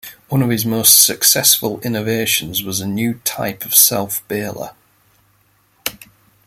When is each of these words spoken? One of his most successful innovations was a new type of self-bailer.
One 0.29 0.41
of 0.41 0.49
his 0.49 0.65
most 0.65 1.05
successful 1.05 1.79
innovations 1.81 2.63
was 2.63 2.79
a 2.79 2.87
new 2.87 3.21
type 3.23 3.63
of 3.65 3.75
self-bailer. 3.75 4.71